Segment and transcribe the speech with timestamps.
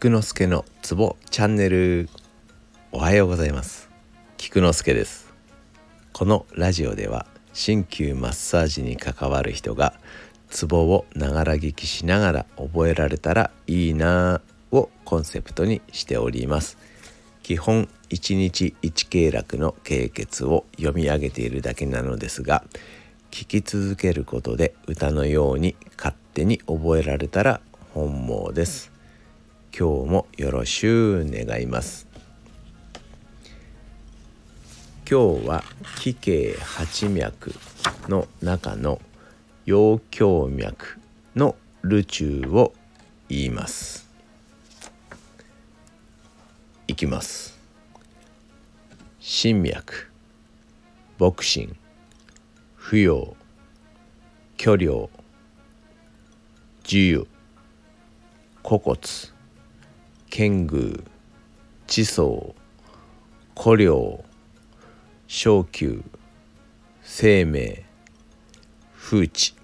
[0.00, 2.08] 菊之助のツボチャンネル。
[2.92, 3.90] おはようございます。
[4.36, 5.34] 菊之助です。
[6.12, 9.94] このラジオでは鍼灸マッサージに関わる人が
[10.50, 14.40] ツボをながら聞きしながら覚えられたらいいな
[14.70, 16.78] をコンセプトにしております。
[17.42, 22.62] 基本1日1経絡の経血を読み上げているだけなのですが
[23.32, 27.60] 聞き続けることで歌のように勝手に覚えられたら
[27.94, 28.96] 本望です。
[29.76, 32.06] 今日もよろしゅう願います。
[35.10, 35.64] 今日は
[35.98, 37.54] 気形八脈
[38.08, 39.00] の中の
[39.64, 40.98] 陽胸脈
[41.34, 42.74] のルチュを
[43.28, 44.08] 言います。
[46.86, 47.58] いきます。
[49.20, 50.10] 心脈
[51.18, 51.76] 牧心
[52.78, 53.36] 扶養
[54.56, 55.08] 巨量
[56.84, 57.26] 自由
[58.62, 58.98] 古骨。
[60.30, 61.00] 剣宮
[61.86, 62.54] 地層
[63.54, 64.22] 古領
[65.26, 66.02] 小球
[67.02, 67.82] 生命
[68.94, 69.54] 風地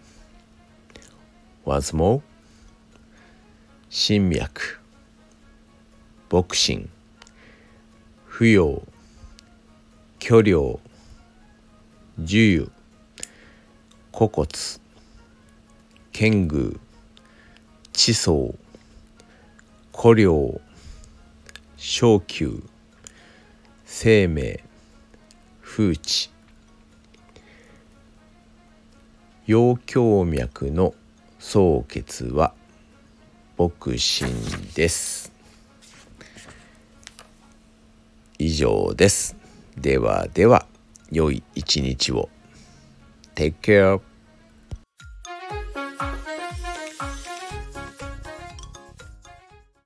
[1.64, 2.22] Once more
[3.90, 4.48] 心脈
[6.30, 6.88] 牧心
[8.26, 8.82] 扶養
[10.18, 10.80] 巨量
[12.16, 12.68] 自由
[14.10, 14.46] 古骨
[16.10, 16.74] 剣宮
[17.92, 18.54] 地層
[19.96, 20.60] 古領
[21.76, 22.62] 小球
[23.86, 24.62] 生命
[25.62, 26.30] 風地
[29.46, 30.94] 陽胸脈の
[31.38, 32.54] 総結は
[33.56, 34.32] 牧神
[34.74, 35.32] です。
[38.38, 39.36] 以上です。
[39.78, 40.66] ではでは
[41.12, 42.28] 良い一日を。
[43.36, 44.13] Take care.